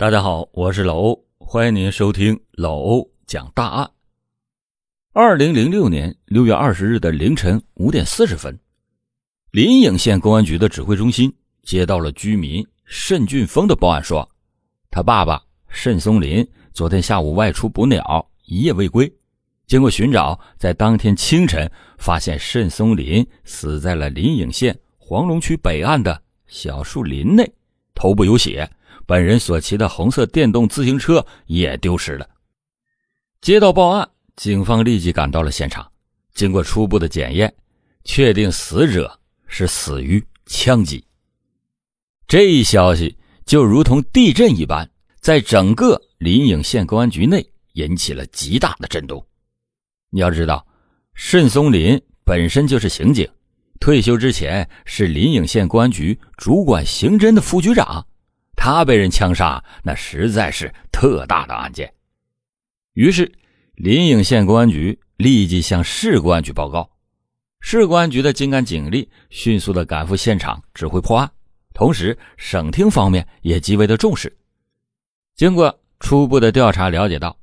[0.00, 3.90] 大家好，我是老欧，欢迎您收听老欧讲大案。
[5.12, 8.58] 二零零六年六月二十日的凌晨五点四十分，
[9.50, 11.30] 临颍县公安局的指挥中心
[11.62, 14.26] 接到了居民慎俊峰的报案，说
[14.90, 19.12] 他爸爸慎松林昨天下午外出捕鸟，一夜未归。
[19.66, 27.52] 经过寻找，在当天清晨发现慎松林死在了临颍县黄龙区北岸的小树林内，
[27.94, 28.66] 头部有血，
[29.06, 32.28] 本人所骑的红色电动自行车也丢失了。
[33.40, 35.90] 接到报案，警方立即赶到了现场，
[36.34, 37.52] 经过初步的检验，
[38.04, 41.04] 确定死者是死于枪击。
[42.26, 44.88] 这一消息就如同地震一般，
[45.20, 49.26] 在整个临颍县公安局内引起了极大的震动。
[50.10, 50.66] 你要知道，
[51.14, 53.28] 慎松林本身就是刑警，
[53.80, 58.06] 退休之前是临颍县公安局主管刑侦的副局长。
[58.62, 61.90] 他被人枪杀，那实在是特大的案件。
[62.92, 63.32] 于是，
[63.74, 66.90] 临颍县公安局立即向市公安局报告。
[67.62, 71.32] 市公安局的精干警力迅速的赶赴现场指挥破案，
[71.72, 74.30] 同时省厅方面也极为的重视。
[75.36, 77.34] 经过初步的调查，了解到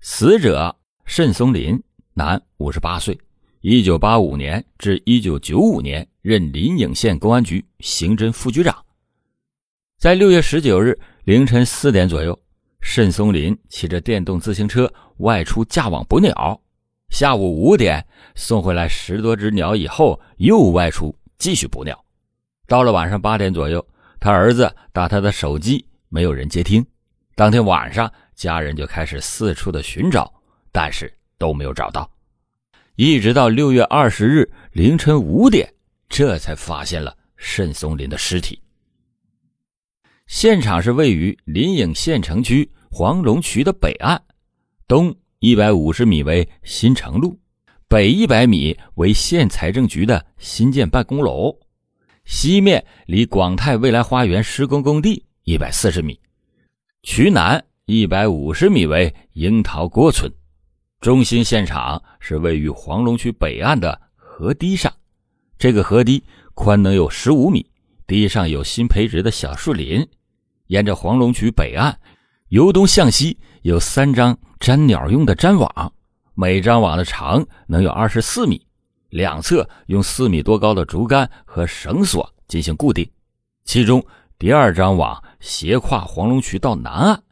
[0.00, 1.78] 死者慎松林。
[2.14, 3.20] 男，五十八岁，
[3.60, 8.74] 一九八五年至一九九五年任临颍县公安局刑侦副局长。
[9.98, 12.38] 在六月十九日凌晨四点左右，
[12.80, 16.60] 慎松林骑着电动自行车外出架网捕鸟，
[17.08, 22.04] 下午五点送回来十多只鸟以后，又外出继续捕鸟。
[22.68, 23.84] 到了晚上八点左右，
[24.20, 26.86] 他儿子打他的手机，没有人接听。
[27.34, 30.32] 当天晚上，家人就开始四处的寻找，
[30.70, 31.12] 但是。
[31.38, 32.10] 都没有找到，
[32.96, 35.72] 一直到六月二十日凌晨五点，
[36.08, 38.60] 这才发现了慎松林的尸体。
[40.28, 44.22] 现场是位于临颍县城区黄龙渠的北岸，
[44.86, 47.40] 东一百五十米为新城路，
[47.88, 51.58] 北一百米为县财政局的新建办公楼，
[52.26, 56.20] 西面离广泰未来花园施工工地一百四十米，
[57.02, 60.30] 渠南一百五十米为樱桃郭村。
[61.00, 64.92] 中心现场是位于黄龙区北岸的河堤上，
[65.58, 67.64] 这个河堤宽能有十五米，
[68.06, 70.06] 堤上有新培植的小树林。
[70.68, 71.98] 沿着黄龙渠北岸，
[72.48, 75.92] 由东向西有三张粘鸟用的粘网，
[76.34, 78.64] 每张网的长能有二十四米，
[79.10, 83.10] 两侧用四米多高的竹竿和绳索进行固定。
[83.64, 84.04] 其中
[84.38, 87.22] 第二张网斜跨黄龙渠到南岸，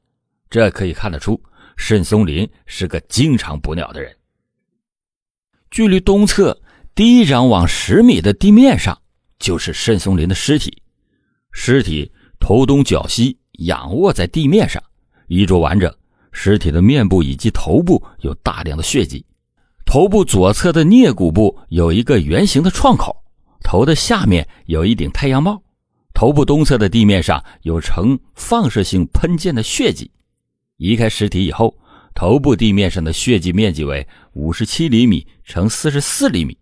[0.51, 1.41] 这可以看得出。
[1.77, 4.17] 慎松林是个经常捕鸟的人。
[5.71, 6.59] 距离东侧
[6.95, 8.99] 第一张网十米的地面上，
[9.39, 10.83] 就是慎松林的尸体。
[11.53, 14.83] 尸体头东脚西，仰卧在地面上，
[15.29, 15.93] 衣着完整。
[16.33, 19.25] 尸体的面部以及头部有大量的血迹。
[19.87, 23.17] 头部左侧的颞骨部有一个圆形的创口，
[23.63, 25.63] 头的下面有一顶太阳帽。
[26.13, 30.11] 头部东侧的地面上有呈放射性喷溅的血迹。
[30.77, 31.75] 移开尸体以后，
[32.15, 36.57] 头部地面上的血迹面积为五十七厘米乘四十四厘米。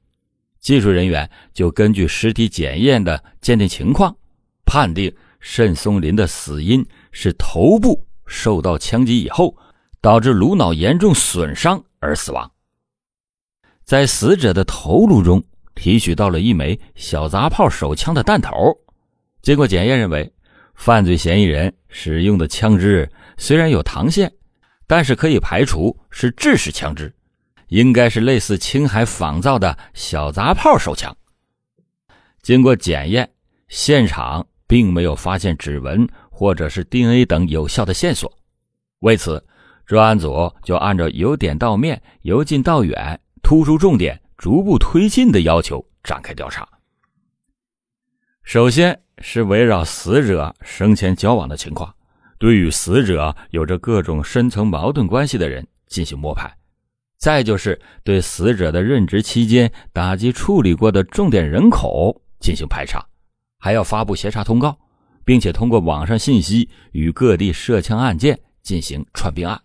[0.60, 4.16] 技术人员就根据尸体检验的鉴定情况，
[4.64, 5.12] 判定
[5.46, 6.82] 慎松林的死因
[7.12, 9.54] 是头部受到枪击以后，
[10.00, 12.50] 导致颅脑严重损伤而死亡。
[13.84, 15.44] 在死者的头颅中
[15.74, 18.74] 提取到了一枚小杂炮手枪的弹头，
[19.42, 20.32] 经过检验认为，
[20.74, 23.06] 犯罪嫌疑人使用的枪支。
[23.36, 24.32] 虽然有膛线，
[24.86, 27.14] 但是可以排除是制式枪支，
[27.68, 31.14] 应该是类似青海仿造的小杂炮手枪。
[32.40, 33.30] 经过检验，
[33.68, 38.36] 现场并没有发现指纹或者是 DNA 等有效的线索。
[39.02, 39.40] 为此，
[39.86, 46.68] 专案组就按照由点到面、由近到远、突出重点、逐步推进的要求展开调查。
[48.42, 51.94] 首先是围绕死者生前交往的情况。
[52.36, 56.52] 对与死者有着各种深层矛盾关系的人进行摸排，
[57.16, 63.06] 再就是对死者的任职期间打击处理过的重点人口进行排查，
[63.64, 64.78] 还要发布协查通告，
[65.24, 69.58] 并且通过网上信息与各地涉枪案件进行串并案。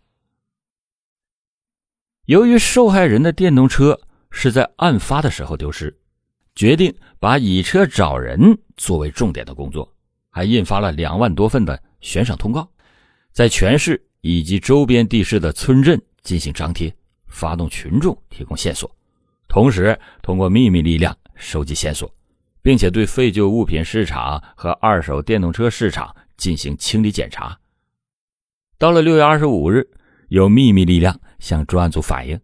[2.24, 4.00] 由于受害人的电动车
[4.32, 5.94] 是在案发的时候丢失，
[6.56, 9.94] 决定把以车找人作为重点的工作，
[10.30, 11.78] 还印发了两万多份的。
[12.00, 12.66] 悬赏通告，
[13.34, 16.90] 在全市以及周边地市的村镇进行张贴，
[17.28, 18.90] 发动群众提供线索，
[19.50, 22.10] 同时通过秘密力量收集线索，
[22.70, 27.58] 并且对废旧物品市场和二手电动车市场进行清理检查。
[28.78, 29.84] 到了六月二十五日，
[30.28, 32.40] 有秘密力量向专案组反映，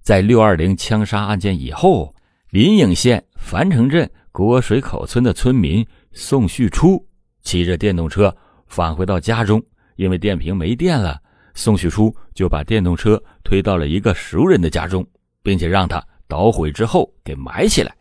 [0.00, 2.10] 在六二零枪杀案件以后，
[2.48, 7.06] 临颍县樊城镇国水口村的村民宋旭初
[7.42, 8.34] 骑着电动车
[8.68, 9.62] 返回到家中，
[9.96, 11.20] 因为电瓶没电了，
[11.52, 15.06] 宋旭初就把电动车推到了一个熟人的家中，
[15.42, 17.94] 并且让他捣毁之后给埋起来。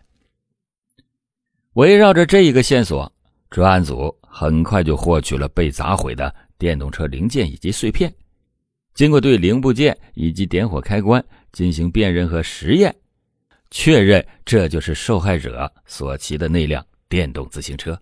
[1.76, 3.12] 围绕着这一个线索，
[3.50, 6.34] 专案组很快就获取了被砸毁的。
[6.58, 8.14] 电动车零件以及碎片，
[8.94, 12.96] 经过对零部件以及点火开关进行辨认和实验，
[13.72, 18.02] 确认这就是受害者所骑的那辆电动自行车。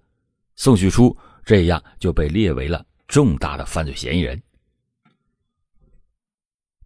[0.56, 4.40] 宋旭初这样就被列为了重大的犯罪嫌疑人。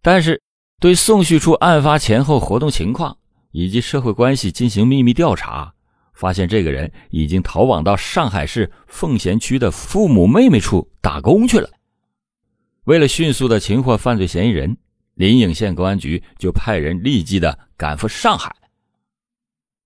[0.00, 0.40] 但是，
[0.80, 3.14] 对宋旭初案发前后活动情况
[3.50, 5.74] 以及社会关系进行秘密调查。
[6.18, 11.70] 发现这个人已经逃往到上海市奉贤区的父母妹妹处打工去了。
[12.86, 14.76] 为了迅速的擒获犯罪嫌疑人，
[15.14, 18.52] 临颍县公安局就派人立即的赶赴上海。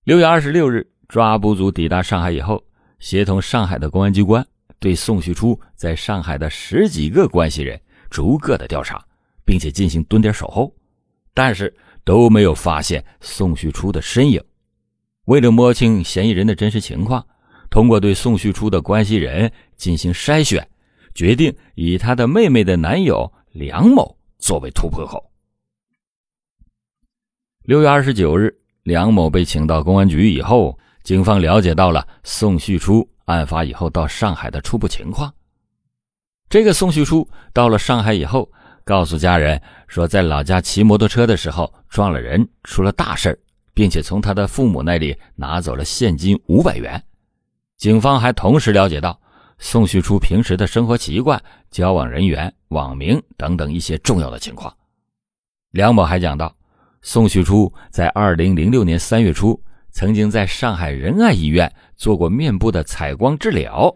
[0.05, 2.63] 六月二十六日，抓捕组抵达上海以后，
[2.97, 4.43] 协同上海的公安机关
[4.79, 8.99] 对宋旭初在上海的十几个关系人逐个的调查，
[9.45, 10.73] 并且进行蹲点守候，
[11.31, 11.71] 但是
[12.03, 14.43] 都没有发现宋旭初的身影。
[15.25, 17.25] 为了摸清嫌疑人的真实情况，
[17.69, 20.67] 通过对宋旭初的关系人进行筛选，
[21.15, 25.23] 决定以他的妹妹的男友梁某作为突破口。
[27.63, 28.53] 六月二十九日，
[28.83, 35.33] 梁某被请到公安局以后，警方了解到了宋旭初案发以后到上海的初步情况。
[36.49, 38.51] 这个宋旭初到了上海以后，
[38.83, 43.39] 告诉家人说，在老家骑摩托车的时候撞了人，出了大事
[43.73, 47.03] 并且从他的父母那里拿走了现金五百元。
[47.77, 49.19] 警方还同时了解到
[49.57, 51.41] 宋旭初平时的生活习惯、
[51.71, 54.73] 交往人员、网名等等一些重要的情况。
[55.71, 56.55] 梁某还讲到，
[57.01, 59.61] 宋旭初在二零零六年三月初
[59.91, 63.93] 曾经在上海仁爱医院做过面部的采光治疗。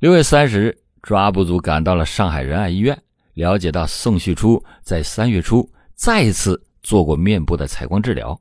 [0.00, 3.00] 六月三十日，抓捕组赶到了上海仁爱医院，
[3.34, 6.60] 了解到宋旭初在三月初再次。
[6.84, 8.40] 做过面部的采光治疗。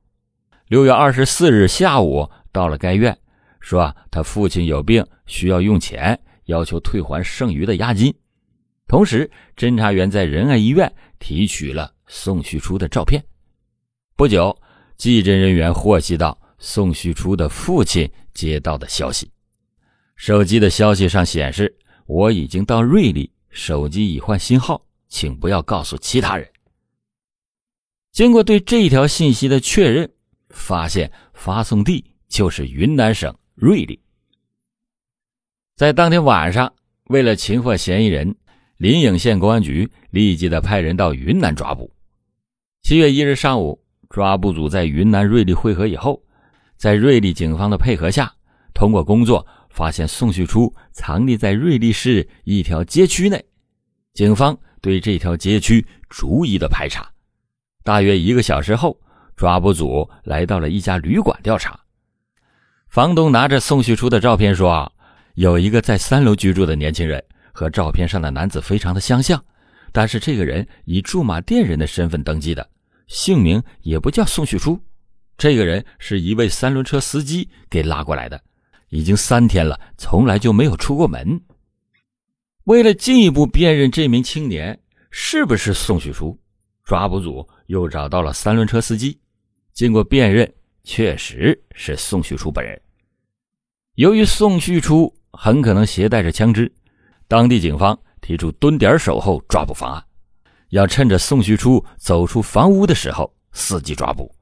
[0.68, 3.18] 六月二十四日下午到了该院，
[3.60, 8.14] 说他父亲有病需要用钱，要求退还剩余的押金。
[8.88, 13.24] 同时，侦查员在仁爱医院提取了宋旭初的照片。
[14.16, 14.56] 不久，
[14.98, 19.32] 技侦人员获悉到宋旭初的父亲接到的消息，
[20.16, 21.76] 手机的消息上显示
[22.06, 26.48] ：“我已经到瑞丽，手机已换新号，请不要告诉其他人。”
[28.14, 30.08] 经过对这一条信息的确认，
[30.52, 34.00] 发现发送地就是云南省瑞丽。
[35.76, 36.72] 在当天晚上，
[37.06, 38.36] 为了擒获嫌疑人，
[38.78, 41.92] 临颍县公安局立即的派人到云南抓捕。
[42.84, 46.24] 七月一日上午，抓捕组在云南瑞丽汇合以后，
[46.78, 48.32] 在瑞丽警方的配合下，
[48.76, 53.44] 通过工作发现宋旭初藏匿在瑞丽市一条街区内。
[54.14, 57.12] 警方对这条街区逐一的排查。
[57.84, 58.98] 大约一个小时后，
[59.36, 61.78] 抓捕组来到了一家旅馆调查。
[62.88, 64.90] 房东拿着宋旭初的照片说
[65.36, 67.22] ：“有一个在三楼居住的年轻人，
[67.52, 69.44] 和照片上的男子非常的相像，
[69.92, 72.70] 但是这个人以驻马店人的身份登记的，
[73.08, 74.80] 姓名也不叫宋旭初。
[75.38, 78.42] 这个人是一位三轮车司机给拉过来的，
[78.90, 81.42] 已经三天了，从来就没有出过门。
[82.64, 84.80] 为了进一步辨认这名青年
[85.12, 86.40] 是不是宋旭初，
[86.86, 89.20] 抓捕组。”又找到了三轮车司机，
[89.74, 90.52] 经过辨认，
[90.84, 92.80] 确实是宋旭初本人。
[93.96, 96.72] 由于宋旭初很可能携带着枪支，
[97.28, 100.04] 当地警方提出蹲点守候抓捕方案，
[100.70, 104.34] 要趁着宋旭初走出房屋的时候伺机抓捕。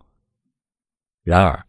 [1.24, 1.66] 然而，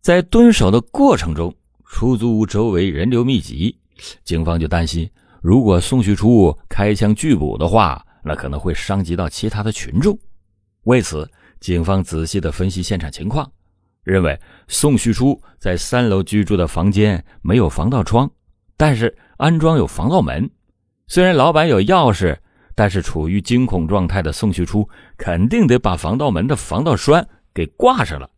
[0.00, 3.78] 在蹲守的过程中，出租屋周围人流密集，
[4.22, 5.08] 警方就担心，
[5.42, 10.18] 如果宋旭初开枪拒捕的话，那可能会伤及到其他的群众。
[10.84, 13.50] 为此，警方仔细的分析现场情况，
[14.02, 14.38] 认为
[14.68, 18.30] 宋旭初在三楼居住的房间没有防盗窗，
[18.76, 20.50] 但是安装有防盗门。
[21.06, 22.36] 虽然老板有钥匙，
[22.74, 28.28] 但是处于惊恐状态的宋旭初肯定得把防盗门的防盗栓给挂上了。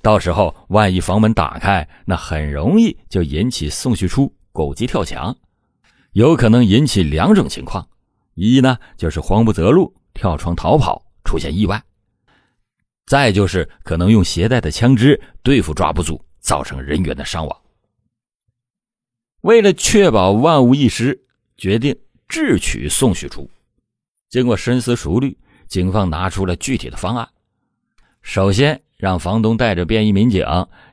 [0.00, 5.36] 到时候万一房门打开，那很容易就引起宋旭初狗急跳墙，
[6.12, 7.88] 有可能引起两种情况：
[8.34, 11.04] 一呢就是慌不择路跳窗逃跑。
[11.28, 11.82] 出现意外，
[13.04, 17.60] 再就是可能用携带的枪支对付抓捕组，造成人员的伤亡。
[19.42, 21.20] 为了确保万无一失，
[21.58, 21.94] 决定
[22.28, 23.48] 智取宋旭初。
[24.30, 27.28] 经过深思熟虑，警方拿出了具体的方案。
[28.22, 30.42] 首先，让房东带着便衣民警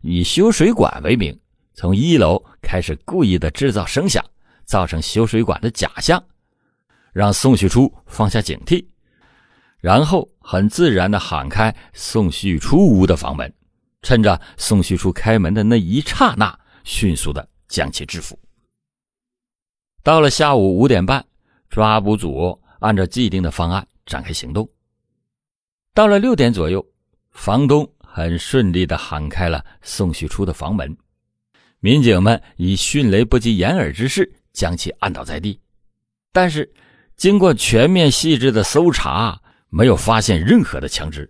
[0.02, 1.40] 以修水管为名，
[1.74, 4.24] 从一楼开始故意的制造声响，
[4.66, 6.22] 造成修水管的假象，
[7.14, 8.86] 让宋旭初放下警惕，
[9.86, 13.54] 然后很自然的喊开宋旭初屋的房门，
[14.02, 18.36] 趁着宋旭初开门的那一刹那，迅速的将其制服。
[20.02, 21.24] 到了下午五点半，
[21.70, 24.68] 抓捕组按照既定的方案展开行动。
[25.94, 26.84] 到了六点左右，
[27.30, 30.98] 房东很顺利的喊开了宋旭初的房门，
[31.80, 35.60] 民警们以迅雷不及掩耳之势将其按倒在地。
[36.32, 36.74] 但是，
[37.16, 39.40] 经过全面细致的搜查，
[39.78, 41.30] 没有发现任何的枪支。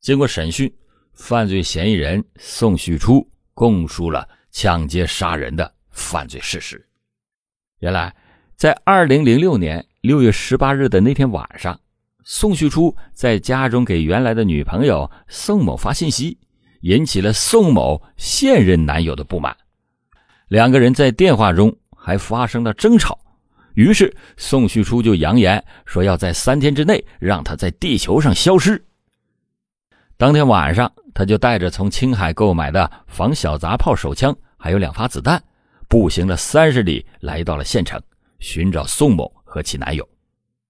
[0.00, 0.72] 经过审讯，
[1.12, 6.88] 犯罪嫌疑人宋旭初供述了抢劫杀人的犯罪事实。
[7.80, 8.14] 原来，
[8.54, 11.76] 在二零零六年六月十八日的那天晚上，
[12.22, 16.38] 宋旭初在家中给原来的女朋友宋某发信息，
[16.82, 19.56] 引起了宋某现任男友的不满。
[20.46, 23.18] 两个人在电话中还发生了争吵，
[23.78, 28.84] 于是宋旭初就扬言说要在三天之内让他在地球上消失。
[30.16, 35.40] 当天晚上，他就带着从青海购买的仿小杂炮手枪，还有两发子弹。
[35.86, 38.02] 步行了三十里，来到了县城，
[38.40, 40.06] 寻找宋某和其男友。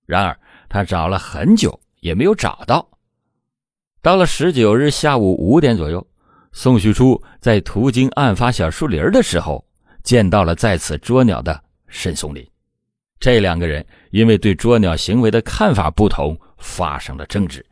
[0.04, 0.38] 然而，
[0.68, 2.86] 他找了很久也没有找到。
[4.02, 6.06] 到了十九日下午五点左右，
[6.52, 9.64] 宋旭初在途经案发小树林的时候，
[10.02, 12.46] 见到了在此捉鸟的沈松林。
[13.20, 17.64] 这两个人因为对捉鸟行为的看法不同，发生了争执。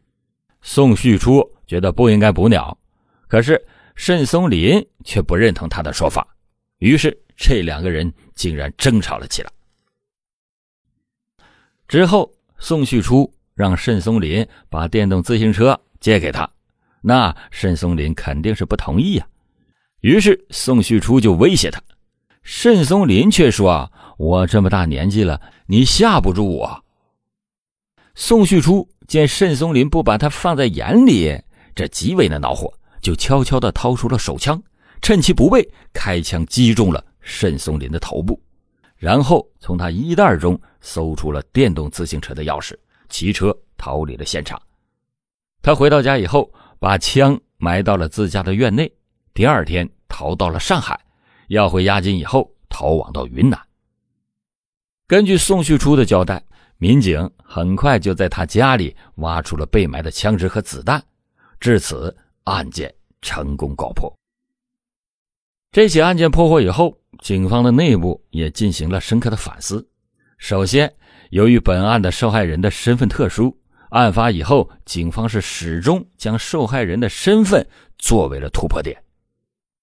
[0.62, 2.76] 宋旭初觉得不应该捕鸟，
[3.28, 6.26] 可是申松林却不认同他的说法，
[6.78, 7.16] 于是。
[7.38, 9.50] 这两个人竟然争吵了起来。
[11.86, 16.50] 之后，宋旭初让申松林把电动自行车借给他，
[17.02, 19.28] 那申松林肯定是不同意呀。
[20.00, 21.78] 于是，宋旭初就威胁他，
[22.42, 26.84] 申松林却说：“我这么大年纪了，你吓不住我。”
[28.14, 31.38] 宋旭初见申松林不把他放在眼里，
[31.74, 34.62] 这极为的恼火，就悄悄的掏出了手枪，
[35.02, 37.04] 趁其不备，开枪击中了。
[37.28, 38.40] 申松林的头部，
[38.96, 42.72] 然后从他衣袋中搜出了电动自行车的钥匙，
[43.08, 44.62] 骑车逃离了现场。
[45.60, 48.88] 他回到家以后，把枪埋到了自家的院内。
[49.34, 51.00] 第二天逃到了上海，
[51.48, 53.60] 要回押金以后逃往到云南。
[55.08, 56.42] 根据宋旭初的交代，
[56.78, 61.00] 民警很快就在他家里挖出了被埋的枪支和子弹。
[61.60, 64.12] 至此，案件成功告破。
[65.70, 66.96] 这起案件破获以后。
[67.20, 69.88] 警方的内部也进行了深刻的反思。
[70.36, 70.92] 首先，
[71.30, 73.56] 由于本案的受害人的身份特殊，
[73.88, 79.02] 案发以后，警方是始终将受害人的身份作为了突破点。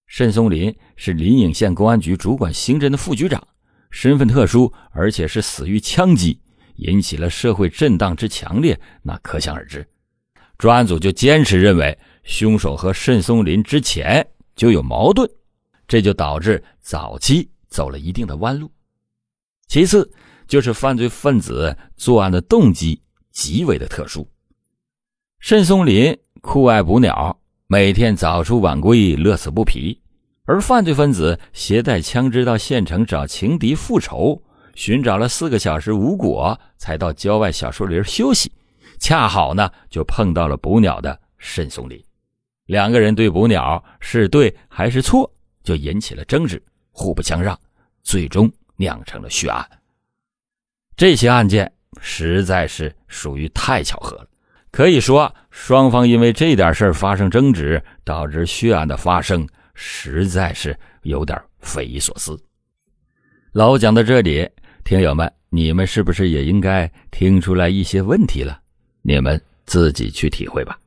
[0.06, 3.44] 申松林是临颍县公安局主管刑侦的副局长，
[3.94, 6.40] 身份特殊，而且是死于枪击，
[6.78, 9.86] 引起了社会震荡之强烈，那可想而知。
[10.58, 15.30] 专案组就坚持认为，凶手和申松林之前就有矛盾。
[15.86, 18.68] 这就导致早期走了一定的弯路。
[19.68, 20.12] 其次，
[20.48, 24.28] 就是犯罪分子作案的动机极为的特殊。
[25.38, 30.00] 申松林酷爱捕鸟，每天早出晚归，乐此不疲；
[30.46, 34.42] 而犯罪分子携带枪支到县城找情敌复仇，
[34.74, 38.52] 寻找了四个小时无果，才到郊外小树林休息。
[38.98, 42.02] 恰好呢，就碰到了捕鸟的沈松林，
[42.66, 45.30] 两个人对捕鸟是对还是错？
[45.62, 47.58] 就引起了争执，互不相让，
[48.02, 49.66] 最终酿成了血案。
[50.94, 54.28] 这起案件实在是属于太巧合了，
[54.70, 62.40] 可以说双方因为这点事儿发生争执，导致血案的发生，实在是有点匪夷所思。
[63.52, 64.48] 老讲到这里，
[64.84, 68.60] 听友们，你们是不是也应该听出来一些问题了？
[69.02, 70.78] 你们自己去体会吧。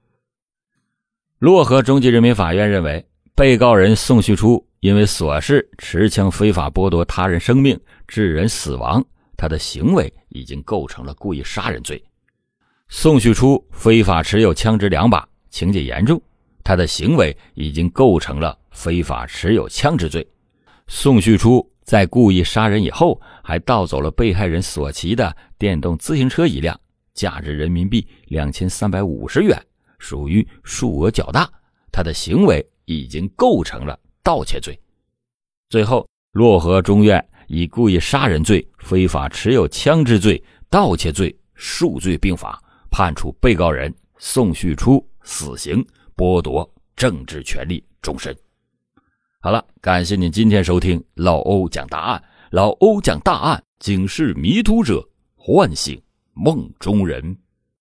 [1.40, 4.66] 漯河中级人民法院认为，被告人宋旭初。
[4.80, 7.78] 因为琐事持枪非法剥夺他人生命，
[8.08, 9.04] 致人死亡，
[9.36, 12.02] 他的行为已经构成了故意杀人罪。
[12.88, 16.22] 宋旭初非法持有枪支两把，情节严重，
[16.64, 20.26] 他的行为已经构成了非法持有枪支罪。
[20.88, 26.80] 宋旭初在故意杀人以后，还盗走了被害人所骑的电动自行车一辆，
[27.16, 29.60] 价值人民币两千三百五十元，
[29.98, 31.50] 属于数额较大，
[31.92, 34.00] 他的行为已经构成了。
[34.22, 34.78] 盗窃罪，
[35.70, 45.84] 最后漯河中院以故意杀人罪、非法持有枪支罪、盗窃罪数罪并罚，判处被告人宋旭初死刑，
[46.16, 48.38] 剥夺政治权利终身。
[49.40, 52.24] 好了，感谢您今天收听老欧讲大案。
[52.50, 56.02] 老欧讲大案，警示迷途者，唤醒
[56.34, 57.38] 梦中人。